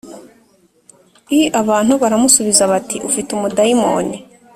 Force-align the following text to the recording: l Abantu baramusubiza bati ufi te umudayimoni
l 1.37 1.39
Abantu 1.61 1.93
baramusubiza 2.01 2.63
bati 2.71 2.95
ufi 3.07 3.19
te 3.27 3.31
umudayimoni 3.37 4.17